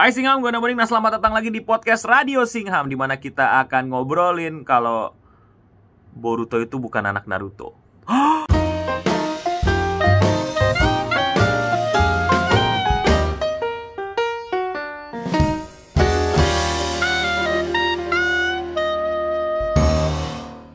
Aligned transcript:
Hai 0.00 0.16
Singham, 0.16 0.40
gue 0.40 0.48
Namuning. 0.48 0.80
Nah, 0.80 0.88
selamat 0.88 1.20
datang 1.20 1.36
lagi 1.36 1.52
di 1.52 1.60
podcast 1.60 2.08
Radio 2.08 2.48
Singham 2.48 2.88
di 2.88 2.96
mana 2.96 3.20
kita 3.20 3.60
akan 3.60 3.92
ngobrolin 3.92 4.64
kalau 4.64 5.12
Boruto 6.16 6.56
itu 6.56 6.80
bukan 6.80 7.04
anak 7.04 7.28
Naruto. 7.28 7.76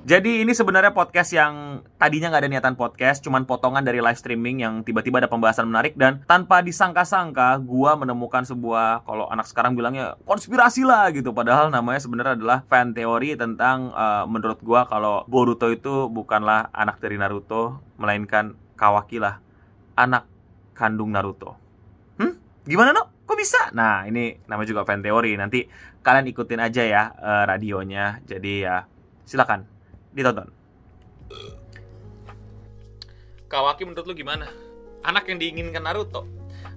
Jadi 0.05 0.45
ini 0.45 0.53
sebenarnya 0.53 0.93
podcast 0.93 1.33
yang 1.33 1.81
tadinya 1.97 2.29
nggak 2.29 2.45
ada 2.45 2.51
niatan 2.53 2.75
podcast, 2.77 3.25
cuman 3.25 3.49
potongan 3.49 3.81
dari 3.81 4.05
live 4.05 4.21
streaming 4.21 4.61
yang 4.61 4.85
tiba-tiba 4.85 5.17
ada 5.17 5.25
pembahasan 5.25 5.65
menarik 5.65 5.97
dan 5.97 6.21
tanpa 6.29 6.61
disangka-sangka 6.61 7.57
gua 7.65 7.97
menemukan 7.97 8.45
sebuah 8.45 9.01
kalau 9.01 9.25
anak 9.33 9.49
sekarang 9.49 9.73
bilangnya 9.73 10.13
konspirasi 10.29 10.85
lah 10.85 11.09
gitu. 11.09 11.33
Padahal 11.33 11.73
namanya 11.73 12.05
sebenarnya 12.05 12.37
adalah 12.37 12.61
fan 12.69 12.93
teori 12.93 13.33
tentang 13.33 13.89
uh, 13.97 14.29
menurut 14.29 14.61
gua 14.61 14.85
kalau 14.85 15.25
Boruto 15.25 15.73
itu 15.73 16.05
bukanlah 16.05 16.69
anak 16.69 17.01
dari 17.01 17.17
Naruto, 17.17 17.81
melainkan 17.97 18.53
Kawaki 18.77 19.17
lah 19.17 19.41
anak 19.97 20.29
kandung 20.77 21.17
Naruto. 21.17 21.57
Hmm? 22.21 22.37
Gimana 22.61 22.93
no? 22.93 23.25
Kok 23.25 23.37
bisa? 23.41 23.73
Nah 23.73 24.05
ini 24.05 24.37
namanya 24.45 24.69
juga 24.69 24.85
fan 24.85 25.01
teori. 25.01 25.33
Nanti 25.33 25.65
kalian 26.05 26.29
ikutin 26.29 26.61
aja 26.61 26.85
ya 26.85 27.09
uh, 27.09 27.49
radionya. 27.49 28.21
Jadi 28.21 28.69
ya 28.69 28.85
silakan 29.25 29.74
ditonton. 30.15 30.49
Kawaki 33.51 33.85
menurut 33.85 34.07
lu 34.07 34.15
gimana? 34.17 34.49
Anak 35.05 35.29
yang 35.29 35.37
diinginkan 35.37 35.85
Naruto. 35.85 36.25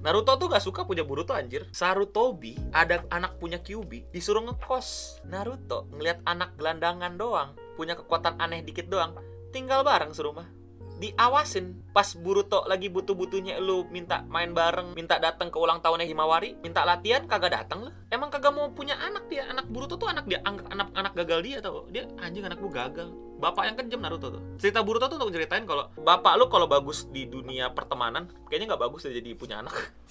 Naruto 0.04 0.36
tuh 0.36 0.52
gak 0.52 0.62
suka 0.62 0.84
punya 0.84 1.02
Boruto 1.02 1.32
anjir. 1.32 1.66
Sarutobi 1.72 2.54
ada 2.70 3.02
anak 3.08 3.40
punya 3.40 3.58
Kyubi 3.58 4.04
disuruh 4.12 4.44
ngekos. 4.44 5.22
Naruto 5.24 5.88
ngelihat 5.96 6.22
anak 6.28 6.54
gelandangan 6.60 7.16
doang, 7.16 7.56
punya 7.74 7.96
kekuatan 7.96 8.36
aneh 8.38 8.60
dikit 8.62 8.86
doang, 8.86 9.16
tinggal 9.50 9.80
bareng 9.82 10.12
serumah 10.12 10.58
diawasin 10.98 11.78
pas 11.94 12.10
Boruto 12.18 12.66
lagi 12.66 12.90
butuh-butuhnya 12.90 13.62
lu 13.62 13.86
minta 13.88 14.26
main 14.26 14.50
bareng, 14.50 14.92
minta 14.98 15.16
datang 15.22 15.48
ke 15.48 15.56
ulang 15.56 15.78
tahunnya 15.78 16.10
Himawari, 16.10 16.58
minta 16.60 16.82
latihan 16.82 17.24
kagak 17.24 17.54
datang 17.54 17.86
lu. 17.86 17.90
Emang 18.10 18.28
kagak 18.34 18.50
mau 18.50 18.66
punya 18.74 18.98
anak 18.98 19.30
dia. 19.30 19.46
Anak 19.46 19.70
Boruto 19.70 19.94
tuh 19.94 20.10
anak 20.10 20.26
dia 20.26 20.42
anak 20.42 20.90
anak, 20.92 21.14
gagal 21.14 21.40
dia 21.46 21.58
tau. 21.62 21.86
Dia 21.88 22.04
anjing 22.18 22.44
anak 22.44 22.58
gagal. 22.58 23.14
Bapak 23.38 23.62
yang 23.70 23.76
kejam 23.78 24.02
Naruto 24.02 24.34
tuh. 24.34 24.42
Cerita 24.58 24.82
Boruto 24.82 25.06
tuh 25.06 25.16
untuk 25.22 25.30
ceritain 25.30 25.62
kalau 25.62 25.94
bapak 25.94 26.34
lu 26.34 26.50
kalau 26.50 26.66
bagus 26.66 27.06
di 27.14 27.30
dunia 27.30 27.70
pertemanan, 27.70 28.26
kayaknya 28.50 28.74
nggak 28.74 28.82
bagus 28.90 29.06
ya 29.06 29.14
jadi 29.14 29.30
punya 29.38 29.62
anak. 29.62 29.74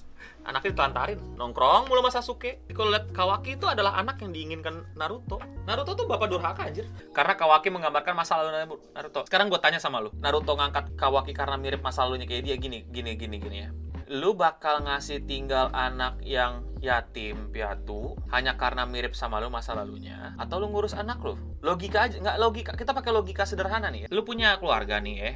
anaknya 0.47 0.71
ditelantarin 0.71 1.19
nongkrong 1.35 1.91
mulu 1.91 1.99
sama 2.07 2.11
Sasuke. 2.11 2.63
Kalau 2.71 2.89
lihat 2.95 3.11
Kawaki 3.11 3.59
itu 3.59 3.67
adalah 3.67 3.99
anak 3.99 4.23
yang 4.23 4.31
diinginkan 4.31 4.87
Naruto. 4.95 5.43
Naruto 5.67 5.99
tuh 5.99 6.07
bapak 6.07 6.31
durhaka 6.31 6.71
anjir. 6.71 6.87
Karena 7.11 7.35
Kawaki 7.35 7.67
menggambarkan 7.67 8.15
masa 8.15 8.39
lalu 8.39 8.79
Naruto. 8.95 9.27
Sekarang 9.27 9.51
gue 9.51 9.59
tanya 9.59 9.83
sama 9.83 9.99
lu 9.99 10.15
Naruto 10.23 10.55
ngangkat 10.55 10.95
Kawaki 10.95 11.35
karena 11.35 11.59
mirip 11.59 11.83
masa 11.83 12.07
lalunya 12.07 12.23
kayak 12.23 12.47
dia 12.47 12.55
gini 12.55 12.87
gini 12.87 13.19
gini 13.19 13.35
gini 13.43 13.57
ya. 13.67 13.69
Lu 14.07 14.39
bakal 14.39 14.87
ngasih 14.87 15.27
tinggal 15.27 15.67
anak 15.75 16.23
yang 16.23 16.63
yatim 16.77 17.49
piatu 17.49 18.13
hanya 18.29 18.53
karena 18.53 18.85
mirip 18.85 19.17
sama 19.17 19.41
lu 19.41 19.49
masa 19.49 19.73
lalunya 19.73 20.37
atau 20.37 20.61
lu 20.61 20.69
ngurus 20.69 20.93
anak 20.93 21.17
lu 21.25 21.33
logika 21.65 22.05
aja 22.05 22.21
nggak 22.21 22.37
logika 22.37 22.71
kita 22.77 22.93
pakai 22.93 23.11
logika 23.11 23.43
sederhana 23.49 23.89
nih 23.89 24.05
ya. 24.05 24.07
lu 24.13 24.21
punya 24.21 24.61
keluarga 24.61 25.01
nih 25.01 25.15
ya 25.17 25.31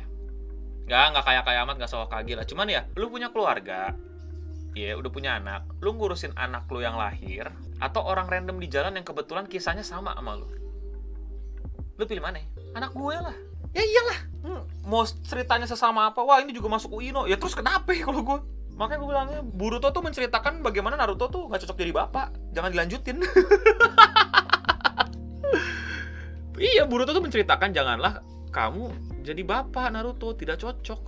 nggak 0.86 1.06
nggak 1.18 1.26
kayak 1.26 1.44
kayak 1.48 1.60
amat 1.66 1.76
nggak 1.82 1.92
soal 1.92 2.06
kagi 2.06 2.38
lah 2.38 2.46
cuman 2.46 2.68
ya 2.70 2.82
lu 2.94 3.10
punya 3.10 3.34
keluarga 3.34 3.96
ya 4.72 4.96
udah 4.96 5.12
punya 5.12 5.36
anak, 5.36 5.68
lu 5.84 5.96
ngurusin 5.96 6.32
anak 6.40 6.68
lu 6.72 6.80
yang 6.80 6.96
lahir 6.96 7.52
atau 7.84 8.02
orang 8.08 8.32
random 8.32 8.56
di 8.56 8.72
jalan 8.72 8.96
yang 8.96 9.04
kebetulan 9.04 9.46
kisahnya 9.48 9.84
sama 9.84 10.16
sama 10.16 10.40
lu. 10.40 10.48
Lu 12.00 12.04
pilih 12.08 12.24
mana? 12.24 12.40
Anak 12.74 12.96
gue 12.96 13.16
lah. 13.20 13.36
Ya 13.76 13.84
iyalah. 13.84 14.20
Hmm, 14.42 14.64
mau 14.88 15.04
ceritanya 15.06 15.68
sesama 15.68 16.12
apa? 16.12 16.24
Wah, 16.24 16.42
ini 16.42 16.56
juga 16.56 16.72
masuk 16.72 16.98
Uino. 16.98 17.28
Ya 17.28 17.38
terus 17.38 17.54
kenapa 17.54 17.92
ya 17.94 18.08
kalau 18.08 18.24
gue? 18.24 18.40
Makanya 18.76 19.00
gue 19.00 19.10
bilangnya 19.10 19.42
Boruto 19.44 19.92
tuh 19.92 20.04
menceritakan 20.04 20.66
bagaimana 20.66 20.98
Naruto 20.98 21.28
tuh 21.28 21.48
gak 21.52 21.62
cocok 21.66 21.78
jadi 21.78 21.94
bapak. 21.94 22.28
Jangan 22.56 22.72
dilanjutin. 22.72 23.18
iya, 26.72 26.84
Boruto 26.88 27.12
tuh 27.12 27.24
menceritakan 27.24 27.76
janganlah 27.76 28.24
kamu 28.50 28.92
jadi 29.22 29.42
bapak 29.46 29.94
Naruto. 29.94 30.34
Tidak 30.34 30.58
cocok. 30.58 31.02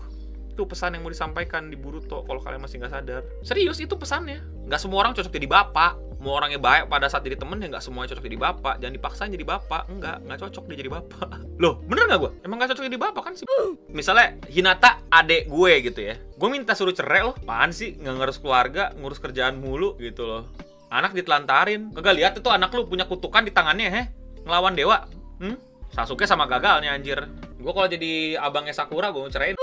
Itu 0.53 0.69
pesan 0.69 0.93
yang 0.93 1.01
mau 1.01 1.09
disampaikan 1.09 1.71
di 1.71 1.77
Boruto 1.79 2.21
kalau 2.23 2.39
kalian 2.43 2.61
masih 2.61 2.77
nggak 2.77 2.93
sadar. 2.93 3.21
Serius 3.41 3.81
itu 3.81 3.97
pesannya. 3.97 4.43
Nggak 4.69 4.79
semua 4.79 5.01
orang 5.01 5.17
cocok 5.17 5.33
jadi 5.33 5.49
bapak 5.49 6.12
mau 6.23 6.39
orangnya 6.39 6.55
baik 6.55 6.87
pada 6.87 7.11
saat 7.11 7.27
jadi 7.27 7.35
temen 7.35 7.59
ya 7.59 7.67
nggak 7.67 7.83
semuanya 7.83 8.15
cocok 8.15 8.23
jadi 8.23 8.39
bapak. 8.39 8.73
Jangan 8.79 8.93
dipaksain 8.95 9.31
jadi 9.35 9.43
bapak. 9.43 9.81
Enggak 9.91 10.17
nggak 10.23 10.39
cocok 10.39 10.63
dia 10.71 10.77
jadi 10.79 10.91
bapak. 10.95 11.27
Loh 11.61 11.83
bener 11.83 12.07
nggak 12.07 12.19
gue 12.23 12.31
emang 12.47 12.55
nggak 12.63 12.69
cocok 12.71 12.85
jadi 12.87 12.99
bapak 13.03 13.21
kan 13.27 13.33
sih? 13.35 13.45
Misalnya 13.91 14.39
Hinata 14.47 15.03
adek 15.11 15.51
gue 15.51 15.73
gitu 15.83 15.99
ya. 15.99 16.15
Gue 16.39 16.47
minta 16.47 16.71
suruh 16.71 16.95
cerai 16.95 17.27
loh. 17.27 17.35
Apaan 17.35 17.75
sih? 17.75 17.99
Nggak 17.99 18.13
ngurus 18.15 18.37
keluarga 18.39 18.95
ngurus 18.95 19.19
kerjaan 19.19 19.59
mulu 19.59 19.99
gitu 19.99 20.23
loh. 20.23 20.47
Anak 20.87 21.11
ditelantarin. 21.11 21.91
Kagak 21.91 22.15
lihat 22.15 22.33
itu 22.39 22.47
anak 22.47 22.71
lu 22.71 22.87
punya 22.87 23.03
kutukan 23.03 23.43
di 23.43 23.51
tangannya 23.51 23.91
heh 23.91 24.05
ngelawan 24.47 24.73
dewa. 24.79 25.03
Hmm? 25.43 25.59
Sasuke 25.91 26.23
sama 26.23 26.47
gagalnya 26.47 26.95
anjir. 26.95 27.19
Gue 27.59 27.71
kalau 27.75 27.91
jadi 27.91 28.39
abangnya 28.39 28.71
Sakura 28.71 29.11
gue 29.11 29.21
mau 29.21 29.29
ceraiin 29.29 29.59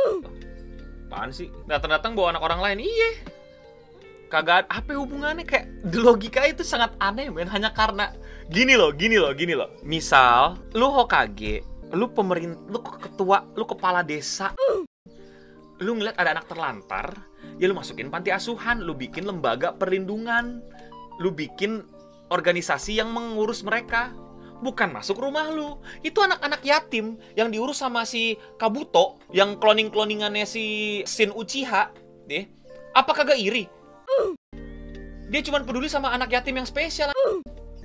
apaan 1.11 1.35
sih? 1.35 1.51
Datang-datang 1.67 2.15
bawa 2.15 2.39
anak 2.39 2.47
orang 2.47 2.61
lain. 2.63 2.79
Iya. 2.87 3.11
Kagak 4.31 4.71
apa 4.71 4.95
hubungannya? 4.95 5.43
Kayak 5.43 5.70
logika 5.89 6.45
itu 6.45 6.61
sangat 6.61 6.93
aneh 7.01 7.33
men 7.33 7.49
hanya 7.49 7.73
karena 7.73 8.13
gini 8.53 8.77
loh 8.77 8.93
gini 8.93 9.17
loh 9.17 9.33
gini 9.33 9.57
loh 9.57 9.73
misal 9.85 10.61
lu 10.77 10.93
Hokage 10.93 11.65
lu 11.97 12.13
pemerintah 12.13 12.61
lu 12.69 12.79
ketua 12.85 13.49
lu 13.57 13.65
kepala 13.65 14.05
desa 14.05 14.53
lu 15.81 15.91
ngeliat 15.97 16.17
ada 16.21 16.37
anak 16.37 16.47
terlantar 16.47 17.17
ya 17.57 17.65
lu 17.65 17.75
masukin 17.75 18.13
panti 18.13 18.29
asuhan 18.29 18.85
lu 18.85 18.93
bikin 18.93 19.25
lembaga 19.25 19.73
perlindungan 19.73 20.61
lu 21.21 21.33
bikin 21.33 21.85
organisasi 22.31 23.01
yang 23.01 23.11
mengurus 23.11 23.65
mereka 23.65 24.13
bukan 24.61 24.93
masuk 24.93 25.19
rumah 25.19 25.49
lu. 25.51 25.81
Itu 26.05 26.21
anak-anak 26.21 26.63
yatim 26.63 27.17
yang 27.35 27.49
diurus 27.49 27.81
sama 27.81 28.05
si 28.05 28.37
Kabuto, 28.61 29.19
yang 29.33 29.57
cloning-cloningannya 29.57 30.45
si 30.45 30.65
Shin 31.09 31.33
Uchiha, 31.33 31.91
deh. 32.29 32.45
Apa 32.93 33.17
kagak 33.17 33.41
iri? 33.41 33.67
Dia 35.31 35.41
cuma 35.47 35.63
peduli 35.63 35.87
sama 35.87 36.11
anak 36.11 36.35
yatim 36.35 36.59
yang 36.59 36.67
spesial. 36.67 37.15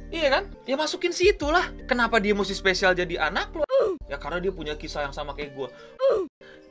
Iya 0.10 0.28
kan? 0.34 0.44
Ya 0.66 0.74
masukin 0.74 1.14
situ 1.14 1.54
lah. 1.54 1.70
Kenapa 1.86 2.18
dia 2.18 2.34
mesti 2.34 2.58
spesial 2.58 2.98
jadi 2.98 3.22
anak 3.30 3.54
lu? 3.54 3.64
Ya 4.10 4.18
karena 4.18 4.42
dia 4.42 4.50
punya 4.50 4.74
kisah 4.74 5.06
yang 5.06 5.14
sama 5.14 5.38
kayak 5.38 5.54
gue. 5.54 5.70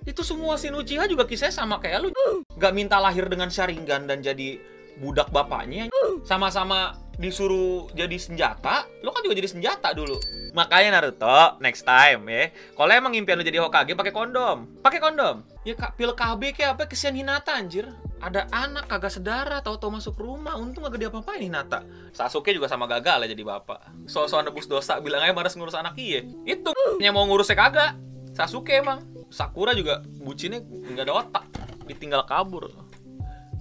Itu 0.02 0.26
semua 0.26 0.58
Shin 0.58 0.74
Uchiha 0.74 1.06
juga 1.06 1.30
kisahnya 1.30 1.54
sama 1.54 1.78
kayak 1.78 2.10
lu. 2.10 2.10
Gak 2.58 2.74
minta 2.74 2.98
lahir 2.98 3.30
dengan 3.30 3.54
Sharingan 3.54 4.10
dan 4.10 4.18
jadi 4.18 4.58
budak 4.98 5.30
bapaknya 5.34 5.90
sama-sama 6.22 6.94
disuruh 7.18 7.90
jadi 7.94 8.14
senjata 8.18 8.86
lo 9.02 9.14
kan 9.14 9.22
juga 9.22 9.38
jadi 9.38 9.50
senjata 9.50 9.94
dulu 9.94 10.18
makanya 10.54 10.98
Naruto 10.98 11.58
next 11.62 11.86
time 11.86 12.26
ya 12.30 12.50
kalau 12.74 12.90
emang 12.90 13.14
impian 13.14 13.38
lo 13.38 13.46
jadi 13.46 13.62
Hokage 13.62 13.94
pakai 13.94 14.14
kondom 14.14 14.66
pakai 14.82 14.98
kondom 14.98 15.42
ya 15.62 15.74
kak 15.78 15.94
pil 15.98 16.14
KB 16.14 16.54
kayak 16.54 16.78
apa 16.78 16.90
kesian 16.90 17.14
Hinata 17.14 17.54
anjir 17.54 17.90
ada 18.22 18.46
anak 18.54 18.86
kagak 18.88 19.12
sedara 19.12 19.58
tahu-tahu 19.60 19.98
masuk 20.00 20.14
rumah. 20.18 20.56
Untung 20.56 20.86
gak 20.86 20.96
dia 20.96 21.10
apa-apain 21.10 21.42
Hinata 21.42 21.82
Sasuke 22.14 22.54
juga 22.54 22.70
sama 22.70 22.86
gagal 22.86 23.24
lah 23.24 23.28
jadi 23.28 23.42
bapak. 23.42 24.06
So-so 24.06 24.40
nebus 24.40 24.70
dosa 24.70 25.02
bilang 25.02 25.22
aja 25.22 25.34
maras 25.34 25.58
ngurus 25.58 25.74
anak 25.74 25.98
iya 25.98 26.22
itu 26.46 26.70
yang 27.02 27.14
mau 27.16 27.26
ngurusnya 27.26 27.58
kagak. 27.58 27.92
Sasuke 28.34 28.74
emang. 28.78 29.02
Sakura 29.30 29.74
juga 29.74 30.02
bucinnya 30.22 30.62
nggak 30.62 31.04
ada 31.10 31.14
otak. 31.14 31.44
Ditinggal 31.86 32.22
kabur. 32.26 32.70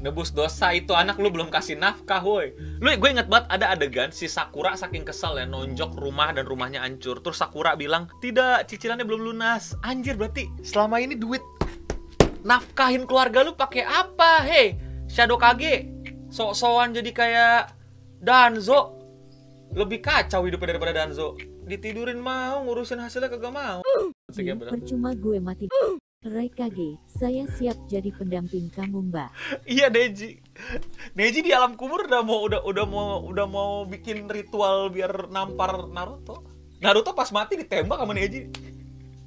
Nebus 0.03 0.35
dosa 0.35 0.75
itu 0.75 0.91
anak 0.91 1.15
lu 1.15 1.31
belum 1.31 1.47
kasih 1.47 1.79
nafkah 1.79 2.19
woi. 2.19 2.51
Lu 2.83 2.91
gue 2.91 3.09
inget 3.09 3.31
banget 3.31 3.47
ada 3.47 3.71
adegan 3.71 4.11
si 4.11 4.27
Sakura 4.27 4.75
saking 4.75 5.07
kesel 5.07 5.39
ya 5.39 5.47
nonjok 5.47 5.95
rumah 5.95 6.35
dan 6.35 6.43
rumahnya 6.43 6.83
hancur. 6.83 7.23
Terus 7.23 7.39
Sakura 7.39 7.79
bilang 7.79 8.11
tidak 8.19 8.67
cicilannya 8.67 9.07
belum 9.07 9.31
lunas. 9.31 9.79
Anjir 9.79 10.19
berarti 10.19 10.51
selama 10.59 10.99
ini 10.99 11.15
duit 11.15 11.39
nafkahin 12.43 13.07
keluarga 13.07 13.41
lu 13.41 13.55
pakai 13.55 13.87
apa 13.87 14.43
hei 14.43 14.75
Shadow 15.07 15.39
Kage 15.39 15.87
sok-sokan 16.27 16.91
jadi 16.91 17.11
kayak 17.15 17.61
Danzo 18.19 18.99
lebih 19.73 20.03
kacau 20.03 20.43
hidupnya 20.45 20.75
daripada 20.75 20.93
Danzo 21.03 21.39
ditidurin 21.63 22.19
mau 22.19 22.67
ngurusin 22.67 22.99
hasilnya 22.99 23.31
kagak 23.31 23.53
mau 23.55 23.79
percuma 24.69 25.15
gue 25.15 25.39
mati 25.39 25.71
Raikage, 26.23 27.03
saya 27.03 27.43
siap 27.59 27.75
jadi 27.91 28.07
pendamping 28.15 28.71
kamu, 28.71 29.11
Mbak. 29.11 29.29
iya, 29.67 29.91
Neji. 29.91 30.39
Neji 31.19 31.43
di 31.43 31.51
alam 31.51 31.75
kubur 31.75 32.07
udah 32.07 32.23
mau 32.23 32.39
udah 32.47 32.63
udah 32.63 32.85
mau 32.87 33.27
udah 33.27 33.43
mau 33.43 33.83
bikin 33.83 34.31
ritual 34.31 34.87
biar 34.87 35.27
nampar 35.27 35.91
Naruto. 35.91 36.47
Naruto 36.79 37.11
pas 37.11 37.27
mati 37.35 37.59
ditembak 37.59 37.99
sama 37.99 38.15
Neji. 38.15 38.47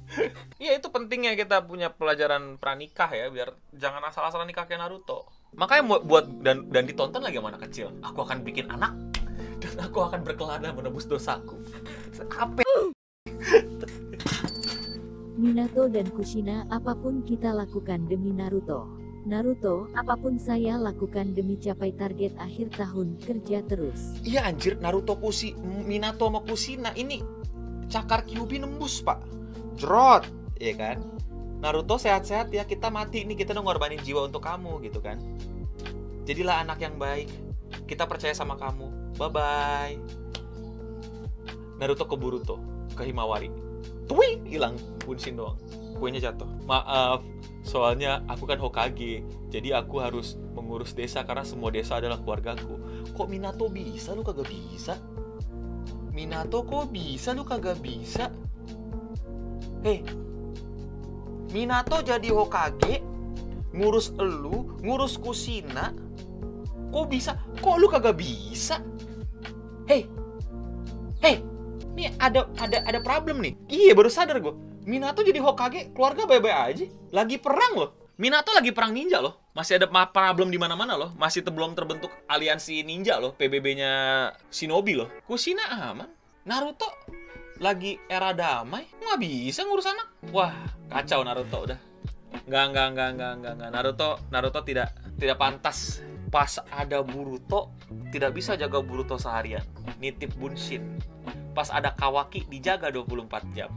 Iya 0.63 0.81
itu 0.81 0.87
pentingnya 0.89 1.37
kita 1.37 1.61
punya 1.67 1.93
pelajaran 1.93 2.57
pranikah 2.57 3.09
ya 3.13 3.29
biar 3.29 3.53
jangan 3.75 4.01
asal-asalan 4.09 4.49
nikah 4.49 4.65
kayak 4.65 4.81
Naruto. 4.81 5.27
Makanya 5.53 5.83
mau 5.85 5.99
buat 6.01 6.25
dan 6.41 6.67
dan 6.73 6.83
ditonton 6.89 7.21
lagi 7.23 7.37
sama 7.37 7.53
anak 7.53 7.69
kecil. 7.69 7.93
Aku 8.01 8.25
akan 8.25 8.41
bikin 8.41 8.67
anak 8.73 8.93
dan 9.61 9.73
aku 9.83 9.99
akan 10.03 10.25
berkelana 10.25 10.73
menebus 10.73 11.05
dosaku. 11.05 11.61
Apa? 12.33 12.63
Minato 15.37 15.85
dan 15.85 16.09
Kushina 16.09 16.65
apa 16.73 16.97
pun 16.97 17.21
kita 17.21 17.53
lakukan 17.53 18.09
demi 18.09 18.33
Naruto. 18.33 18.89
Naruto, 19.27 19.91
apa 19.91 20.15
pun 20.15 20.39
saya 20.39 20.79
lakukan 20.79 21.35
demi 21.35 21.59
capai 21.59 21.91
target 21.93 22.31
akhir 22.39 22.71
tahun, 22.79 23.19
kerja 23.19 23.59
terus. 23.67 24.17
Iya 24.23 24.47
anjir, 24.47 24.79
Naruto 24.79 25.19
Kushi, 25.19 25.51
Minato 25.83 26.31
sama 26.31 26.41
Kushina 26.47 26.95
ini 26.95 27.19
cakar 27.91 28.23
Kyuubi 28.23 28.63
nembus, 28.63 29.03
Pak. 29.03 29.36
Jrot, 29.77 30.25
ya 30.57 30.73
kan? 30.73 30.97
Naruto 31.61 31.97
sehat-sehat 32.01 32.49
ya, 32.53 32.65
kita 32.65 32.89
mati 32.89 33.25
nih, 33.25 33.37
kita 33.37 33.53
udah 33.53 33.63
ngorbanin 33.65 34.01
jiwa 34.01 34.25
untuk 34.25 34.41
kamu 34.45 34.81
gitu 34.89 35.01
kan. 35.01 35.21
Jadilah 36.25 36.65
anak 36.65 36.81
yang 36.81 36.97
baik. 36.97 37.29
Kita 37.87 38.09
percaya 38.09 38.33
sama 38.33 38.57
kamu. 38.59 39.15
Bye-bye. 39.15 39.95
Naruto 41.77 42.09
ke 42.09 42.15
Boruto, 42.17 42.57
ke 42.97 43.05
Himawari. 43.05 43.53
Tui, 44.09 44.41
hilang 44.49 44.75
Bunshin 45.05 45.37
doang. 45.37 45.59
Kuenya 45.97 46.29
jatuh. 46.29 46.47
Maaf, 46.65 47.21
soalnya 47.65 48.21
aku 48.29 48.45
kan 48.49 48.59
Hokage. 48.61 49.25
Jadi 49.49 49.73
aku 49.73 50.01
harus 50.01 50.37
mengurus 50.53 50.93
desa 50.93 51.25
karena 51.25 51.45
semua 51.45 51.69
desa 51.69 51.97
adalah 51.97 52.17
keluargaku. 52.21 52.77
Kok 53.13 53.27
Minato 53.29 53.69
bisa 53.69 54.13
lu 54.13 54.21
kagak 54.21 54.49
bisa? 54.49 54.97
Minato 56.13 56.65
kok 56.65 56.89
bisa 56.89 57.33
lu 57.33 57.45
kagak 57.45 57.81
bisa? 57.81 58.29
Hei, 59.85 60.01
Minato 61.53 62.01
jadi 62.01 62.33
Hokage, 62.33 62.97
ngurus 63.77 64.09
elu, 64.17 64.81
ngurus 64.81 65.21
Kushina. 65.21 65.93
Kok 66.89 67.05
bisa? 67.05 67.37
Kok 67.61 67.77
lu 67.77 67.85
kagak 67.85 68.17
bisa? 68.17 68.81
Hei, 69.85 70.09
hei, 71.21 71.45
ini 71.93 72.09
ada 72.17 72.49
ada 72.57 72.81
ada 72.89 72.99
problem 73.05 73.37
nih. 73.37 73.53
Iya 73.69 73.93
baru 73.93 74.09
sadar 74.09 74.41
gue. 74.41 74.53
Minato 74.89 75.21
jadi 75.21 75.37
Hokage, 75.45 75.93
keluarga 75.93 76.25
baik-baik 76.25 76.57
aja. 76.57 76.85
Lagi 77.13 77.37
perang 77.37 77.73
loh. 77.77 77.91
Minato 78.17 78.49
lagi 78.57 78.73
perang 78.73 78.97
ninja 78.97 79.21
loh. 79.21 79.45
Masih 79.53 79.77
ada 79.77 79.85
problem 80.09 80.49
di 80.49 80.57
mana-mana 80.57 80.97
loh. 80.97 81.13
Masih 81.21 81.45
belum 81.45 81.77
terbentuk 81.77 82.09
aliansi 82.25 82.81
ninja 82.81 83.21
loh. 83.21 83.37
PBB-nya 83.37 84.33
Shinobi 84.49 84.97
loh. 84.97 85.09
Kushina 85.29 85.69
aman. 85.69 86.09
Naruto 86.47 86.87
lagi 87.57 87.97
era 88.07 88.33
damai. 88.33 88.85
Nggak 88.97 89.19
bisa 89.21 89.61
ngurus 89.65 89.89
anak. 89.89 90.07
Wah, 90.33 90.53
kacau 90.89 91.21
Naruto 91.21 91.57
udah. 91.69 91.79
Nggak, 92.47 92.65
nggak, 92.71 92.87
nggak, 92.93 93.09
nggak, 93.17 93.33
nggak, 93.39 93.53
nggak. 93.59 93.69
Naruto, 93.71 94.09
Naruto 94.29 94.59
tidak 94.63 94.93
tidak 95.17 95.37
pantas. 95.37 96.01
Pas 96.27 96.59
ada 96.71 96.99
Boruto, 97.01 97.71
tidak 98.11 98.35
bisa 98.35 98.59
jaga 98.59 98.83
Boruto 98.83 99.15
seharian. 99.15 99.63
Nitip 100.03 100.35
Bunshin. 100.35 100.99
Pas 101.55 101.71
ada 101.71 101.95
Kawaki, 101.95 102.45
dijaga 102.51 102.91
24 102.91 103.55
jam 103.55 103.71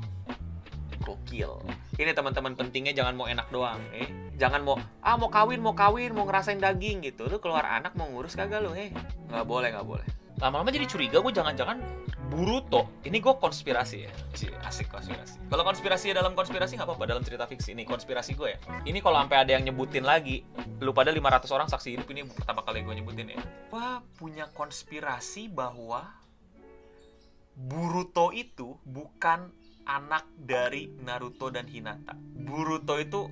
gokil. 1.01 1.53
Ini 1.97 2.13
teman-teman 2.13 2.55
pentingnya 2.55 2.93
jangan 2.95 3.17
mau 3.17 3.27
enak 3.27 3.49
doang, 3.51 3.81
eh. 3.91 4.09
Jangan 4.37 4.63
mau 4.63 4.77
ah 5.01 5.17
mau 5.17 5.29
kawin, 5.29 5.61
mau 5.61 5.75
kawin, 5.75 6.13
mau 6.13 6.25
ngerasain 6.25 6.61
daging 6.61 7.05
gitu. 7.05 7.27
Lu 7.27 7.43
keluar 7.43 7.67
anak 7.67 7.97
mau 7.97 8.09
ngurus 8.09 8.37
kagak 8.37 8.63
lu, 8.63 8.73
eh. 8.77 8.93
Nggak 9.29 9.45
boleh, 9.45 9.69
nggak 9.75 9.87
boleh. 9.87 10.07
Lama-lama 10.41 10.73
jadi 10.73 10.89
curiga 10.89 11.21
gue 11.21 11.33
jangan-jangan 11.37 11.77
Boruto. 12.31 13.03
Ini 13.03 13.19
gue 13.19 13.35
konspirasi 13.43 14.07
ya. 14.07 14.13
Asik 14.63 14.87
konspirasi. 14.87 15.51
Kalau 15.51 15.67
konspirasi 15.67 16.15
dalam 16.15 16.39
konspirasi 16.39 16.79
nggak 16.79 16.87
apa-apa 16.87 17.05
dalam 17.11 17.23
cerita 17.27 17.51
fiksi. 17.51 17.75
Ini 17.75 17.83
konspirasi 17.83 18.39
gue 18.39 18.55
ya. 18.55 18.59
Ini 18.87 19.03
kalau 19.03 19.19
sampai 19.19 19.43
ada 19.43 19.51
yang 19.59 19.67
nyebutin 19.67 20.07
lagi, 20.07 20.47
lu 20.79 20.95
pada 20.95 21.11
500 21.11 21.51
orang 21.51 21.67
saksi 21.67 21.99
hidup 21.99 22.07
ini 22.15 22.23
pertama 22.31 22.63
kali 22.63 22.87
gue 22.87 22.95
nyebutin 23.03 23.35
ya. 23.35 23.43
Wah, 23.75 23.99
punya 24.15 24.47
konspirasi 24.55 25.51
bahwa 25.51 26.07
Boruto 27.61 28.31
itu 28.31 28.79
bukan 28.87 29.53
anak 29.85 30.25
dari 30.39 30.87
Naruto 31.03 31.51
dan 31.51 31.67
Hinata. 31.67 32.15
Boruto 32.17 32.95
itu 32.97 33.27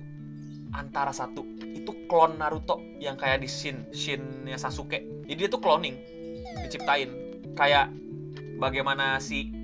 antara 0.75 1.15
satu. 1.15 1.41
Itu 1.71 2.05
klon 2.05 2.35
Naruto 2.37 2.83
yang 2.99 3.15
kayak 3.15 3.41
di 3.41 3.49
Shin, 3.49 3.89
Shinnya 3.95 4.59
Sasuke. 4.59 5.23
Jadi 5.23 5.39
dia 5.39 5.49
tuh 5.49 5.63
cloning, 5.63 5.95
diciptain. 6.61 7.09
Kayak 7.55 7.89
bagaimana 8.59 9.17
si 9.23 9.55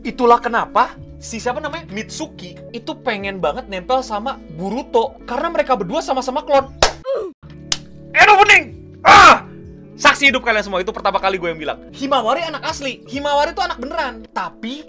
Itulah 0.00 0.40
kenapa 0.40 0.96
si 1.20 1.36
siapa 1.36 1.60
namanya 1.60 1.84
Mitsuki 1.92 2.56
itu 2.72 2.92
pengen 3.04 3.36
banget 3.36 3.68
nempel 3.68 4.00
sama 4.00 4.40
Boruto 4.56 5.20
karena 5.28 5.52
mereka 5.52 5.76
berdua 5.76 6.00
sama-sama 6.00 6.40
klon. 6.40 6.72
Edo 8.16 8.34
bening. 8.40 8.96
Ah! 9.04 9.44
Saksi 10.00 10.32
hidup 10.32 10.40
kalian 10.40 10.64
semua 10.64 10.80
itu 10.80 10.88
pertama 10.88 11.20
kali 11.20 11.36
gue 11.36 11.52
yang 11.52 11.60
bilang. 11.60 11.78
Himawari 11.92 12.48
anak 12.48 12.64
asli. 12.64 13.04
Himawari 13.04 13.52
itu 13.52 13.60
anak 13.60 13.76
beneran. 13.76 14.24
Tapi 14.32 14.88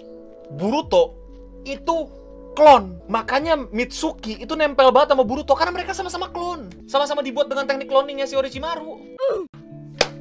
Boruto 0.55 1.19
itu 1.67 2.07
klon. 2.55 3.03
Makanya 3.11 3.59
Mitsuki 3.59 4.39
itu 4.39 4.55
nempel 4.55 4.95
banget 4.95 5.11
sama 5.11 5.27
Boruto 5.27 5.51
karena 5.59 5.75
mereka 5.75 5.91
sama-sama 5.91 6.31
klon. 6.31 6.71
Sama-sama 6.87 7.19
dibuat 7.19 7.51
dengan 7.51 7.67
teknik 7.67 7.91
cloningnya 7.91 8.23
si 8.23 8.39
Orochimaru. 8.39 9.19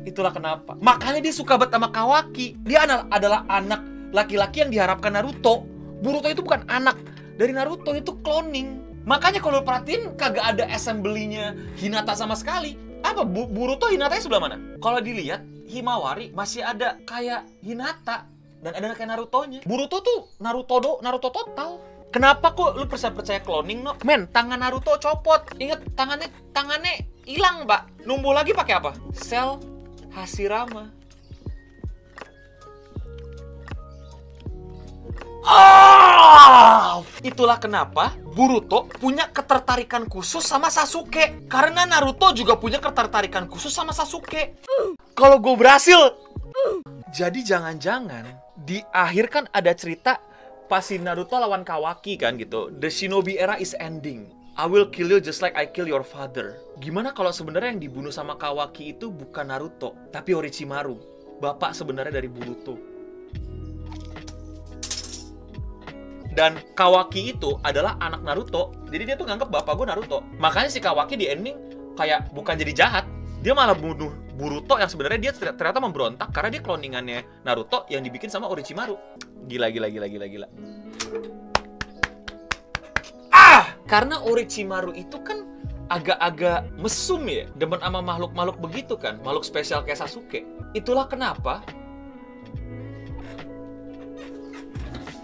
Itulah 0.05 0.33
kenapa. 0.33 0.77
Makanya 0.81 1.21
dia 1.21 1.35
suka 1.35 1.61
banget 1.61 1.77
sama 1.77 1.89
Kawaki. 1.93 2.57
Dia 2.65 2.89
adalah 3.09 3.45
anak 3.49 3.85
laki-laki 4.11 4.65
yang 4.65 4.71
diharapkan 4.73 5.13
Naruto. 5.15 5.67
Boruto 6.01 6.33
itu 6.33 6.41
bukan 6.41 6.65
anak 6.67 6.97
dari 7.37 7.53
Naruto, 7.53 7.93
itu 7.93 8.17
cloning. 8.25 8.81
Makanya 9.05 9.41
kalau 9.41 9.65
perhatiin 9.65 10.17
kagak 10.17 10.45
ada 10.57 10.65
assembly-nya 10.73 11.57
Hinata 11.77 12.17
sama 12.17 12.37
sekali. 12.37 12.77
Apa 13.01 13.25
Bu- 13.25 13.49
Boruto 13.49 13.89
Hinatanya 13.89 14.23
sebelah 14.25 14.43
mana? 14.45 14.57
Kalau 14.81 15.01
dilihat 15.01 15.45
Himawari 15.69 16.33
masih 16.35 16.67
ada 16.67 16.99
kayak 17.07 17.47
Hinata 17.63 18.29
dan 18.61 18.73
ada 18.77 18.93
kayak 18.93 19.17
Naruto-nya. 19.17 19.61
Boruto 19.65 20.05
tuh 20.05 20.33
Naruto 20.41 20.77
do, 20.81 20.93
Naruto 21.01 21.29
total. 21.33 21.81
Kenapa 22.11 22.51
kok 22.59 22.75
lu 22.75 22.91
percaya 22.91 23.15
percaya 23.15 23.39
cloning 23.39 23.87
no? 23.87 23.95
Men, 24.03 24.27
tangan 24.29 24.59
Naruto 24.59 24.99
copot. 24.99 25.47
Ingat 25.63 25.95
tangannya 25.95 26.29
tangannya 26.51 27.07
hilang, 27.23 27.65
Pak. 27.71 28.03
Numbuh 28.03 28.35
lagi 28.35 28.51
pakai 28.51 28.83
apa? 28.83 28.91
Sel 29.15 29.63
Hashirama. 30.15 30.91
Ah! 35.47 37.01
Itulah 37.21 37.61
kenapa 37.61 38.17
Boruto 38.33 38.89
punya 38.97 39.29
ketertarikan 39.29 40.09
khusus 40.09 40.45
sama 40.45 40.73
Sasuke. 40.73 41.45
Karena 41.49 41.85
Naruto 41.85 42.33
juga 42.33 42.57
punya 42.57 42.81
ketertarikan 42.81 43.45
khusus 43.45 43.73
sama 43.73 43.93
Sasuke. 43.93 44.61
Kalau 45.13 45.37
gue 45.37 45.55
berhasil. 45.57 46.17
Jadi 47.11 47.43
jangan-jangan 47.45 48.25
di 48.55 48.81
akhir 48.95 49.27
kan 49.29 49.45
ada 49.51 49.75
cerita 49.75 50.21
pas 50.71 50.85
si 50.87 51.03
Naruto 51.03 51.37
lawan 51.37 51.67
Kawaki 51.67 52.15
kan 52.17 52.39
gitu. 52.39 52.71
The 52.71 52.89
Shinobi 52.89 53.37
era 53.37 53.59
is 53.59 53.75
ending. 53.77 54.40
I 54.59 54.67
will 54.67 54.91
kill 54.91 55.07
you 55.07 55.23
just 55.23 55.41
like 55.41 55.55
I 55.55 55.71
kill 55.71 55.87
your 55.87 56.03
father. 56.03 56.59
Gimana 56.83 57.15
kalau 57.15 57.31
sebenarnya 57.31 57.77
yang 57.77 57.83
dibunuh 57.83 58.11
sama 58.11 58.35
Kawaki 58.35 58.99
itu 58.99 59.13
bukan 59.15 59.47
Naruto, 59.47 59.95
tapi 60.11 60.35
Orochimaru. 60.35 60.99
Bapak 61.41 61.73
sebenarnya 61.73 62.21
dari 62.21 62.29
Boruto. 62.29 62.77
Dan 66.35 66.63
Kawaki 66.75 67.35
itu 67.35 67.59
adalah 67.65 67.97
anak 67.99 68.23
Naruto. 68.23 68.75
Jadi 68.91 69.03
dia 69.13 69.17
tuh 69.17 69.27
nganggep 69.27 69.49
bapak 69.51 69.73
gue 69.75 69.87
Naruto. 69.89 70.19
Makanya 70.37 70.71
si 70.71 70.79
Kawaki 70.79 71.17
di 71.17 71.27
ending 71.31 71.57
kayak 71.97 72.31
bukan 72.35 72.55
jadi 72.59 72.73
jahat. 72.75 73.05
Dia 73.41 73.57
malah 73.57 73.75
bunuh 73.75 74.13
Boruto 74.37 74.77
yang 74.77 74.89
sebenarnya 74.89 75.31
dia 75.31 75.33
ter- 75.33 75.57
ternyata 75.57 75.81
memberontak 75.81 76.29
karena 76.33 76.49
dia 76.53 76.63
cloningannya 76.65 77.45
Naruto 77.45 77.89
yang 77.89 78.05
dibikin 78.05 78.29
sama 78.29 78.47
Orochimaru. 78.53 78.97
Gila 79.49 79.73
gila 79.73 79.89
gila 79.89 80.07
gila 80.07 80.27
gila. 80.29 80.49
Karena 83.91 84.23
Orochimaru 84.23 84.95
itu 84.95 85.19
kan 85.27 85.43
agak-agak 85.91 86.71
mesum 86.79 87.27
ya, 87.27 87.51
demen 87.59 87.83
sama 87.83 87.99
makhluk-makhluk 87.99 88.63
begitu 88.63 88.95
kan, 88.95 89.19
makhluk 89.27 89.43
spesial 89.43 89.83
kayak 89.83 89.99
Sasuke. 89.99 90.47
Itulah 90.79 91.11
kenapa 91.11 91.67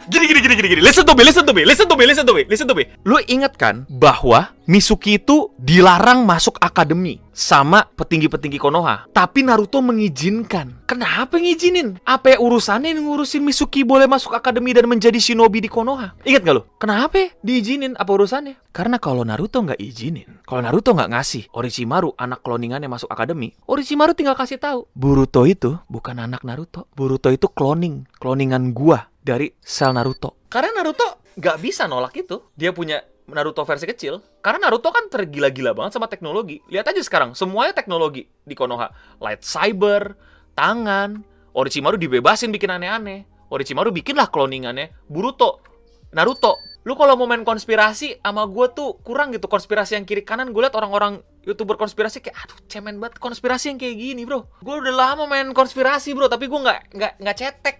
Gini 0.06 0.30
gini 0.30 0.38
gini 0.38 0.54
gini 0.54 0.68
gini. 0.70 0.82
Listen 0.86 1.02
to 1.02 1.18
me, 1.18 1.26
listen 1.26 1.42
to 1.42 1.50
me, 1.50 1.66
listen 1.66 1.90
to 1.90 1.98
me, 1.98 2.06
listen 2.06 2.22
to 2.22 2.30
me, 2.30 2.42
listen 2.46 2.66
to 2.70 2.78
me. 2.78 2.86
Lu 3.02 3.18
ingat 3.26 3.58
kan 3.58 3.90
bahwa 3.90 4.54
Misuki 4.66 5.18
itu 5.18 5.50
dilarang 5.58 6.22
masuk 6.26 6.58
akademi 6.62 7.22
sama 7.34 7.86
petinggi-petinggi 7.94 8.58
Konoha. 8.58 9.10
Tapi 9.10 9.42
Naruto 9.42 9.82
mengizinkan. 9.82 10.82
Kenapa 10.86 11.38
ngizinin? 11.38 11.98
Apa 12.06 12.34
ya 12.34 12.38
urusannya 12.38 12.94
ngurusin 12.98 13.42
Misuki 13.42 13.82
boleh 13.82 14.06
masuk 14.06 14.34
akademi 14.34 14.74
dan 14.74 14.86
menjadi 14.86 15.18
shinobi 15.18 15.66
di 15.66 15.70
Konoha? 15.70 16.14
Ingat 16.22 16.42
gak 16.42 16.54
lu? 16.54 16.62
Kenapa 16.78 17.34
diizinin? 17.42 17.98
Apa 17.98 18.14
urusannya? 18.14 18.58
Karena 18.70 19.02
kalau 19.02 19.24
Naruto 19.24 19.64
nggak 19.64 19.80
izinin, 19.80 20.44
kalau 20.44 20.60
Naruto 20.60 20.92
nggak 20.92 21.08
ngasih 21.16 21.48
Orochimaru 21.48 22.12
anak 22.20 22.44
cloningannya 22.44 22.92
masuk 22.92 23.08
akademi, 23.08 23.56
Orochimaru 23.64 24.12
tinggal 24.12 24.36
kasih 24.36 24.60
tahu, 24.60 24.84
Boruto 24.92 25.48
itu 25.48 25.80
bukan 25.88 26.20
anak 26.20 26.44
Naruto. 26.44 26.84
Boruto 26.92 27.32
itu 27.32 27.48
cloning, 27.48 28.04
cloningan 28.20 28.76
gua 28.76 29.08
dari 29.26 29.50
sel 29.58 29.90
Naruto. 29.90 30.46
Karena 30.46 30.70
Naruto 30.78 31.26
nggak 31.34 31.56
bisa 31.58 31.90
nolak 31.90 32.14
itu. 32.14 32.38
Dia 32.54 32.70
punya 32.70 33.02
Naruto 33.26 33.66
versi 33.66 33.90
kecil. 33.90 34.22
Karena 34.38 34.70
Naruto 34.70 34.94
kan 34.94 35.10
tergila-gila 35.10 35.74
banget 35.74 35.98
sama 35.98 36.06
teknologi. 36.06 36.62
Lihat 36.70 36.94
aja 36.94 37.02
sekarang, 37.02 37.34
semuanya 37.34 37.74
teknologi 37.74 38.30
di 38.46 38.54
Konoha. 38.54 38.94
Lightsaber, 39.18 40.14
tangan, 40.54 41.26
Orochimaru 41.50 41.98
dibebasin 41.98 42.54
bikin 42.54 42.70
aneh-aneh. 42.70 43.26
Orochimaru 43.50 43.90
bikinlah 43.90 44.30
cloningannya. 44.30 44.94
Boruto, 45.10 45.58
Naruto. 46.14 46.54
Lu 46.86 46.94
kalau 46.94 47.18
mau 47.18 47.26
main 47.26 47.42
konspirasi 47.42 48.22
sama 48.22 48.46
gue 48.46 48.66
tuh 48.70 49.02
kurang 49.02 49.34
gitu 49.34 49.50
konspirasi 49.50 49.98
yang 49.98 50.06
kiri 50.06 50.22
kanan 50.22 50.54
gue 50.54 50.62
liat 50.62 50.70
orang-orang 50.78 51.18
youtuber 51.42 51.74
konspirasi 51.74 52.22
kayak 52.22 52.38
aduh 52.46 52.58
cemen 52.70 53.02
banget 53.02 53.18
konspirasi 53.18 53.74
yang 53.74 53.78
kayak 53.82 53.98
gini 53.98 54.22
bro 54.22 54.46
gue 54.62 54.74
udah 54.74 54.94
lama 54.94 55.26
main 55.26 55.50
konspirasi 55.50 56.14
bro 56.14 56.30
tapi 56.30 56.46
gue 56.46 56.54
nggak 56.62 56.94
nggak 56.94 57.12
nggak 57.22 57.36
cetek 57.38 57.76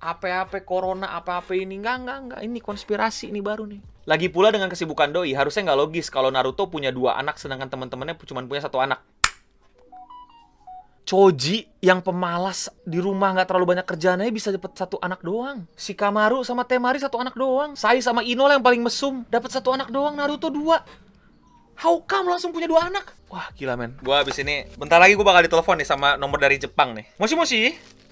apa-apa 0.00 0.60
corona 0.62 1.16
apa-apa 1.16 1.56
ini 1.56 1.80
nggak 1.80 1.96
nggak 2.04 2.18
nggak 2.28 2.40
ini 2.44 2.58
konspirasi 2.60 3.32
ini 3.32 3.40
baru 3.40 3.64
nih 3.68 3.80
lagi 4.06 4.30
pula 4.30 4.54
dengan 4.54 4.70
kesibukan 4.70 5.10
doi 5.10 5.34
harusnya 5.34 5.72
nggak 5.72 5.80
logis 5.80 6.06
kalau 6.12 6.30
Naruto 6.30 6.68
punya 6.70 6.94
dua 6.94 7.18
anak 7.18 7.40
sedangkan 7.40 7.72
teman-temannya 7.72 8.14
cuma 8.28 8.44
punya 8.44 8.62
satu 8.62 8.78
anak 8.78 9.02
Choji 11.06 11.70
yang 11.78 12.02
pemalas 12.02 12.66
di 12.82 12.98
rumah 12.98 13.30
nggak 13.30 13.46
terlalu 13.46 13.78
banyak 13.78 13.86
kerjaannya 13.86 14.26
bisa 14.34 14.50
dapat 14.50 14.74
satu 14.74 14.98
anak 14.98 15.22
doang. 15.22 15.62
Si 15.78 15.94
Kamaru 15.94 16.42
sama 16.42 16.66
Temari 16.66 16.98
satu 16.98 17.22
anak 17.22 17.38
doang. 17.38 17.78
Sai 17.78 18.02
sama 18.02 18.26
Ino 18.26 18.50
yang 18.50 18.58
paling 18.58 18.82
mesum 18.82 19.22
dapat 19.30 19.54
satu 19.54 19.70
anak 19.70 19.86
doang. 19.94 20.18
Naruto 20.18 20.50
dua. 20.50 20.82
How 21.78 22.02
come 22.02 22.34
langsung 22.34 22.50
punya 22.50 22.66
dua 22.66 22.90
anak? 22.90 23.14
Wah 23.30 23.46
gila 23.54 23.78
men. 23.78 23.94
Gua 24.02 24.26
abis 24.26 24.42
ini 24.42 24.66
bentar 24.74 24.98
lagi 24.98 25.14
gua 25.14 25.30
bakal 25.30 25.46
ditelepon 25.46 25.78
nih 25.78 25.86
sama 25.86 26.18
nomor 26.18 26.42
dari 26.42 26.58
Jepang 26.58 26.90
nih. 26.98 27.06
Moshi 27.22 27.38
moshi. 27.38 27.62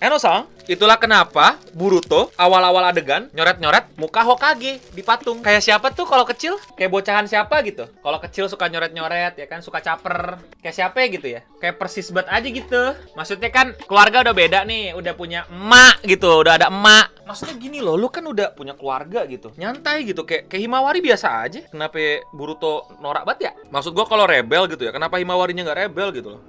Eno-sang, 0.03 0.51
itulah 0.67 0.99
kenapa 0.99 1.55
Boruto 1.71 2.35
awal-awal 2.35 2.91
adegan 2.91 3.31
nyoret-nyoret 3.31 3.95
muka 3.95 4.27
Hokage 4.27 4.83
di 4.91 5.03
patung. 5.07 5.39
Kayak 5.39 5.63
siapa 5.63 5.95
tuh 5.95 6.03
kalau 6.03 6.27
kecil? 6.27 6.59
Kayak 6.75 6.91
bocahan 6.91 7.27
siapa 7.31 7.63
gitu? 7.63 7.87
Kalau 8.03 8.19
kecil 8.19 8.51
suka 8.51 8.67
nyoret-nyoret 8.67 9.39
ya 9.39 9.47
kan, 9.47 9.63
suka 9.63 9.79
caper. 9.79 10.43
Kayak 10.59 10.75
siapa 10.75 10.99
gitu 11.07 11.27
ya? 11.31 11.47
Kayak 11.63 11.79
persis 11.79 12.11
banget 12.11 12.31
aja 12.35 12.49
gitu. 12.51 12.83
Maksudnya 13.15 13.51
kan 13.55 13.71
keluarga 13.87 14.27
udah 14.27 14.35
beda 14.35 14.59
nih, 14.67 14.99
udah 14.99 15.15
punya 15.15 15.47
emak 15.47 16.03
gitu, 16.03 16.43
udah 16.43 16.59
ada 16.59 16.67
emak. 16.69 17.15
Maksudnya 17.25 17.55
gini 17.57 17.79
loh, 17.79 17.95
lu 17.95 18.11
kan 18.11 18.27
udah 18.27 18.53
punya 18.53 18.75
keluarga 18.75 19.25
gitu. 19.31 19.55
Nyantai 19.55 20.05
gitu, 20.05 20.27
kayak 20.27 20.51
kayak 20.51 20.63
Himawari 20.67 21.01
biasa 21.01 21.47
aja. 21.47 21.61
Kenapa 21.71 21.97
Boruto 22.35 22.91
norak 22.99 23.23
banget 23.25 23.41
ya? 23.49 23.53
Maksud 23.71 23.95
gua 23.95 24.05
kalau 24.11 24.27
rebel 24.27 24.67
gitu 24.69 24.85
ya, 24.85 24.93
kenapa 24.93 25.23
Himawarinya 25.23 25.65
nggak 25.65 25.81
rebel 25.87 26.09
gitu 26.13 26.29
loh? 26.37 26.43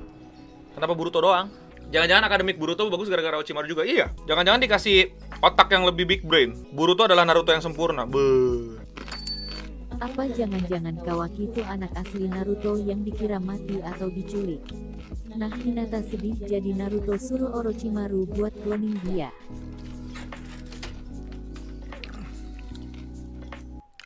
Kenapa 0.76 0.92
Boruto 0.92 1.24
doang? 1.24 1.48
Jangan-jangan 1.96 2.28
akademik 2.28 2.60
Boruto 2.60 2.92
bagus 2.92 3.08
gara-gara 3.08 3.40
Orochimaru 3.40 3.72
juga. 3.72 3.88
Iya. 3.88 4.12
Jangan-jangan 4.28 4.60
dikasih 4.68 5.16
otak 5.40 5.72
yang 5.72 5.88
lebih 5.88 6.04
big 6.04 6.22
brain. 6.28 6.52
Boruto 6.76 7.08
adalah 7.08 7.24
Naruto 7.24 7.56
yang 7.56 7.64
sempurna. 7.64 8.04
Be. 8.04 8.20
Apa 10.04 10.28
jangan-jangan 10.28 11.00
Kawaki 11.08 11.48
itu 11.48 11.64
anak 11.64 11.96
asli 11.96 12.28
Naruto 12.28 12.76
yang 12.84 13.08
dikira 13.08 13.40
mati 13.40 13.80
atau 13.80 14.12
diculik? 14.12 14.60
Nah 15.40 15.48
Hinata 15.56 16.04
sedih 16.04 16.36
jadi 16.36 16.76
Naruto 16.76 17.16
suruh 17.16 17.56
Orochimaru 17.64 18.28
buat 18.28 18.52
cloning 18.60 19.00
dia. 19.08 19.32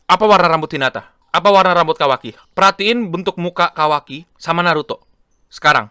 Apa 0.06 0.30
warna 0.30 0.46
rambut 0.46 0.70
Hinata? 0.70 1.10
Apa 1.34 1.50
warna 1.50 1.74
rambut 1.74 1.98
Kawaki? 1.98 2.38
Perhatiin 2.54 3.10
bentuk 3.10 3.34
muka 3.42 3.74
Kawaki 3.74 4.30
sama 4.38 4.62
Naruto. 4.62 5.02
Sekarang. 5.50 5.90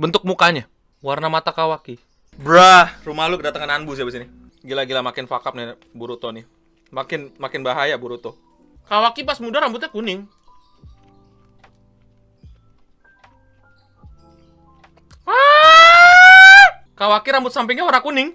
Bentuk 0.00 0.24
mukanya. 0.24 0.64
Warna 1.04 1.28
mata 1.28 1.52
Kawaki. 1.52 2.00
Brah, 2.40 2.96
rumah 3.04 3.28
lu 3.28 3.36
kedatangan 3.36 3.68
Anbu 3.68 3.92
siapa 3.92 4.08
sini? 4.08 4.24
Gila-gila 4.64 5.04
makin 5.04 5.28
fuck 5.28 5.44
up 5.44 5.52
nih 5.52 5.76
Boruto 5.92 6.32
nih. 6.32 6.48
Makin 6.88 7.36
makin 7.36 7.60
bahaya 7.60 8.00
Boruto. 8.00 8.32
Kawaki 8.88 9.28
pas 9.28 9.36
muda 9.44 9.60
rambutnya 9.60 9.92
kuning. 9.92 10.24
Ah! 15.28 16.64
Kawaki 16.96 17.28
rambut 17.28 17.52
sampingnya 17.52 17.84
warna 17.84 18.00
kuning. 18.00 18.32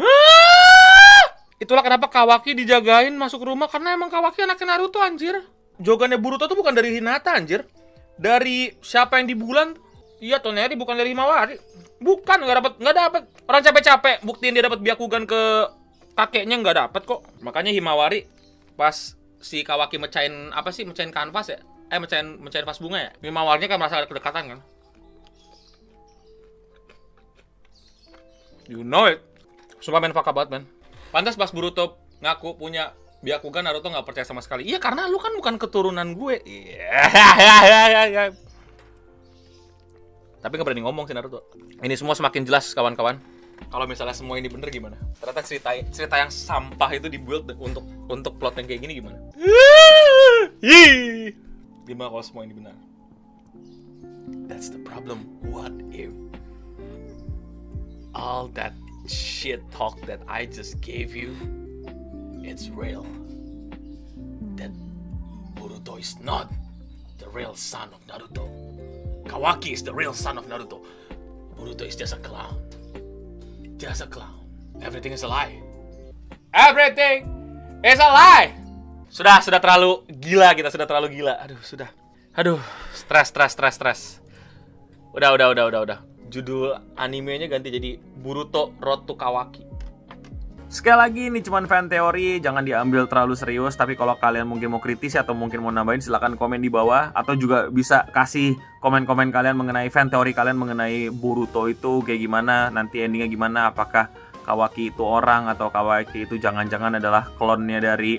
Ah! 0.00 1.24
Itulah 1.60 1.84
kenapa 1.84 2.08
Kawaki 2.08 2.56
dijagain 2.56 3.12
masuk 3.20 3.44
rumah 3.44 3.68
karena 3.68 3.92
emang 3.92 4.08
Kawaki 4.08 4.48
anaknya 4.48 4.80
Naruto 4.80 4.96
anjir. 4.96 5.44
Jogannya 5.76 6.16
Boruto 6.16 6.48
tuh 6.48 6.56
bukan 6.56 6.72
dari 6.72 6.96
Hinata 6.96 7.36
anjir. 7.36 7.68
Dari 8.16 8.72
siapa 8.80 9.20
yang 9.20 9.28
di 9.28 9.36
bulan? 9.36 9.91
Iya, 10.22 10.38
Toneri 10.38 10.78
bukan 10.78 10.94
dari 10.94 11.10
Himawari. 11.10 11.58
Bukan, 11.98 12.46
nggak 12.46 12.56
dapat, 12.62 12.72
nggak 12.78 12.96
dapat. 12.96 13.22
Orang 13.50 13.62
capek-capek 13.66 14.16
buktiin 14.22 14.54
dia 14.54 14.62
dapat 14.62 14.78
Byakugan 14.78 15.26
ke 15.26 15.66
kakeknya 16.14 16.62
nggak 16.62 16.76
dapat 16.78 17.02
kok. 17.02 17.26
Makanya 17.42 17.74
Himawari 17.74 18.30
pas 18.78 19.18
si 19.42 19.66
Kawaki 19.66 19.98
mecahin 19.98 20.54
apa 20.54 20.70
sih? 20.70 20.86
Mecahin 20.86 21.10
kanvas 21.10 21.50
ya? 21.50 21.58
Eh, 21.90 21.98
mecahin 21.98 22.38
mecahin 22.38 22.62
vas 22.62 22.78
bunga 22.78 23.02
ya? 23.02 23.10
Himawarinya 23.18 23.66
kan 23.66 23.78
merasa 23.82 23.98
ada 23.98 24.06
kedekatan 24.06 24.54
kan? 24.54 24.60
You 28.70 28.86
know 28.86 29.10
it. 29.10 29.18
Sumpah 29.82 29.98
main 29.98 30.14
up 30.14 30.22
banget, 30.22 30.48
man. 30.54 30.64
Pantas 31.10 31.34
pas 31.34 31.50
Boruto 31.50 31.98
ngaku 32.22 32.54
punya 32.54 32.94
Byakugan 33.26 33.66
Naruto 33.66 33.90
nggak 33.90 34.06
percaya 34.06 34.26
sama 34.26 34.38
sekali. 34.38 34.70
Iya, 34.70 34.78
karena 34.78 35.10
lu 35.10 35.18
kan 35.18 35.34
bukan 35.34 35.58
keturunan 35.58 36.14
gue. 36.14 36.38
Iya. 36.46 38.30
Tapi 40.42 40.58
nggak 40.58 40.66
berani 40.66 40.82
ngomong 40.82 41.06
sih 41.06 41.14
Naruto. 41.14 41.46
Ini 41.78 41.94
semua 41.94 42.18
semakin 42.18 42.42
jelas 42.42 42.74
kawan-kawan. 42.74 43.22
Kalau 43.70 43.86
misalnya 43.86 44.10
semua 44.10 44.42
ini 44.42 44.50
bener 44.50 44.74
gimana? 44.74 44.98
Ternyata 45.22 45.46
cerita 45.46 45.70
cerita 45.94 46.18
yang 46.18 46.34
sampah 46.34 46.90
itu 46.98 47.06
dibuild 47.06 47.46
untuk 47.62 47.86
untuk 48.10 48.34
plot 48.42 48.58
yang 48.58 48.66
kayak 48.66 48.82
gini 48.82 48.98
gimana? 48.98 49.22
Gimana 51.86 52.08
kalau 52.10 52.24
semua 52.26 52.42
ini 52.42 52.58
benar? 52.58 52.74
That's 54.50 54.66
the 54.66 54.82
problem. 54.82 55.30
What 55.46 55.70
if 55.94 56.10
all 58.18 58.50
that 58.58 58.74
shit 59.06 59.62
talk 59.70 59.98
that 60.10 60.22
I 60.26 60.46
just 60.46 60.82
gave 60.82 61.14
you, 61.14 61.34
it's 62.42 62.66
real? 62.66 63.06
That 64.58 64.74
Boruto 65.54 66.02
is 66.02 66.18
not 66.18 66.50
the 67.22 67.30
real 67.30 67.54
son 67.54 67.94
of 67.94 68.02
Naruto. 68.10 68.61
Kawaki 69.32 69.72
is 69.72 69.80
the 69.80 69.96
real 69.96 70.12
son 70.12 70.36
of 70.36 70.44
Naruto. 70.44 70.84
Boruto 71.56 71.88
is 71.88 71.96
just 71.96 72.12
a 72.12 72.20
clown. 72.20 72.52
Just 73.80 74.04
a 74.04 74.06
clown. 74.06 74.44
Everything 74.84 75.16
is 75.16 75.24
a 75.24 75.28
lie. 75.28 75.56
Everything 76.52 77.24
is 77.80 77.96
a 77.96 78.12
lie. 78.12 78.52
Sudah, 79.08 79.40
sudah 79.40 79.56
terlalu 79.56 80.04
gila 80.20 80.52
kita, 80.52 80.68
sudah 80.68 80.84
terlalu 80.84 81.16
gila. 81.16 81.40
Aduh, 81.40 81.56
sudah. 81.64 81.88
Aduh, 82.36 82.60
stres, 82.92 83.32
stres, 83.32 83.56
stres, 83.56 83.74
stres. 83.80 84.00
Udah, 85.16 85.32
udah, 85.32 85.48
udah, 85.48 85.64
udah, 85.64 85.80
udah. 85.80 85.98
Judul 86.28 86.76
animenya 87.00 87.48
ganti 87.48 87.72
jadi 87.72 87.96
Boruto 87.96 88.76
Road 88.84 89.08
to 89.08 89.16
Kawaki. 89.16 89.64
Sekali 90.72 90.96
lagi 90.96 91.22
ini 91.28 91.44
cuma 91.44 91.60
fan 91.68 91.84
teori, 91.84 92.40
jangan 92.40 92.64
diambil 92.64 93.04
terlalu 93.04 93.36
serius. 93.36 93.76
Tapi 93.76 93.92
kalau 93.92 94.16
kalian 94.16 94.48
mungkin 94.48 94.72
mau 94.72 94.80
kritis 94.80 95.20
atau 95.20 95.36
mungkin 95.36 95.60
mau 95.60 95.68
nambahin, 95.68 96.00
silahkan 96.00 96.32
komen 96.32 96.64
di 96.64 96.72
bawah. 96.72 97.12
Atau 97.12 97.36
juga 97.36 97.68
bisa 97.68 98.08
kasih 98.08 98.56
komen-komen 98.80 99.28
kalian 99.28 99.52
mengenai 99.52 99.92
fan 99.92 100.08
teori 100.08 100.32
kalian 100.32 100.56
mengenai 100.56 101.12
Boruto 101.12 101.68
itu 101.68 102.00
kayak 102.00 102.24
gimana, 102.24 102.72
nanti 102.72 103.04
endingnya 103.04 103.28
gimana, 103.28 103.68
apakah 103.68 104.08
Kawaki 104.48 104.88
itu 104.88 105.04
orang 105.04 105.52
atau 105.52 105.68
Kawaki 105.68 106.24
itu 106.24 106.40
jangan-jangan 106.40 106.96
adalah 106.96 107.28
klonnya 107.36 107.76
dari 107.76 108.16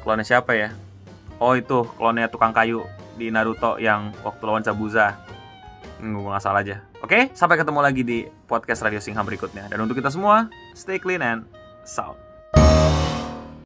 klonnya 0.00 0.24
siapa 0.24 0.56
ya? 0.56 0.72
Oh 1.44 1.52
itu 1.52 1.84
klonnya 2.00 2.32
tukang 2.32 2.56
kayu 2.56 2.88
di 3.20 3.28
Naruto 3.28 3.76
yang 3.76 4.16
waktu 4.24 4.42
lawan 4.48 4.64
Zabuza. 4.64 5.20
Hmm, 6.00 6.16
gue 6.16 6.24
nggak 6.24 6.40
salah 6.40 6.64
aja. 6.64 6.87
Oke, 6.98 7.30
sampai 7.30 7.54
ketemu 7.54 7.78
lagi 7.78 8.02
di 8.02 8.26
podcast 8.50 8.82
Radio 8.82 8.98
Singham 8.98 9.22
berikutnya. 9.22 9.70
Dan 9.70 9.86
untuk 9.86 9.94
kita 9.94 10.10
semua, 10.10 10.50
stay 10.74 10.98
clean 10.98 11.22
and 11.22 11.46
sound. 11.86 12.27